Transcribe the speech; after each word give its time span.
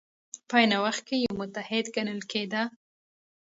په 0.49 0.55
عین 0.61 0.71
وخت 0.85 1.01
کې 1.07 1.15
یو 1.25 1.33
متحد 1.39 1.85
ګڼل 1.95 2.21
کېده. 2.31 2.61